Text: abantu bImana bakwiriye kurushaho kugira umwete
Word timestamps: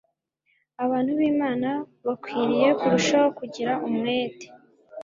abantu 0.83 1.11
bImana 1.19 1.69
bakwiriye 2.07 2.69
kurushaho 2.79 3.27
kugira 3.39 3.73
umwete 3.87 4.47